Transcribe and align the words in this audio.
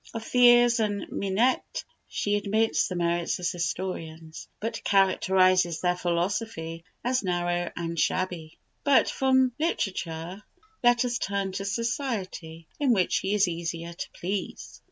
Of 0.15 0.25
Thiers 0.25 0.79
and 0.79 1.05
Mignet 1.11 1.83
she 2.07 2.35
admits 2.35 2.87
the 2.87 2.95
merits 2.95 3.39
as 3.39 3.51
historians, 3.51 4.47
but 4.59 4.83
characterizes 4.83 5.79
their 5.81 5.95
philosophy 5.95 6.83
as 7.03 7.21
narrow 7.21 7.71
and 7.75 7.99
shabby. 7.99 8.57
But 8.83 9.11
from 9.11 9.51
literature 9.59 10.41
let 10.83 11.05
us 11.05 11.19
turn 11.19 11.51
to 11.51 11.65
society, 11.65 12.67
in 12.79 12.93
which 12.93 13.13
she 13.13 13.35
is 13.35 13.47
easier 13.47 13.93
to 13.93 14.09
please. 14.13 14.79